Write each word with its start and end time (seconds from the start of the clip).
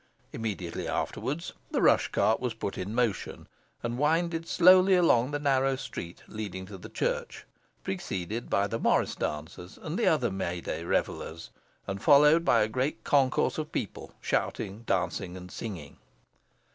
Immediately 0.33 0.87
afterwards, 0.87 1.53
the 1.69 1.79
rush 1.79 2.07
cart 2.07 2.39
was 2.39 2.55
put 2.55 2.75
in 2.75 2.95
motion, 2.95 3.47
and 3.83 3.99
winded 3.99 4.47
slowly 4.47 4.95
along 4.95 5.29
the 5.29 5.37
narrow 5.37 5.75
street 5.75 6.23
leading 6.27 6.65
to 6.65 6.79
the 6.79 6.89
church, 6.89 7.45
preceded 7.83 8.49
by 8.49 8.65
the 8.65 8.79
morris 8.79 9.13
dancers 9.13 9.77
and 9.79 9.99
the 9.99 10.07
other 10.07 10.31
May 10.31 10.59
day 10.59 10.83
revellers, 10.83 11.51
and 11.85 12.01
followed 12.01 12.43
by 12.43 12.63
a 12.63 12.67
great 12.67 13.03
concourse 13.03 13.59
of 13.59 13.71
people, 13.71 14.15
shouting, 14.21 14.81
dancing, 14.87 15.37
and 15.37 15.51
singing. 15.51 15.97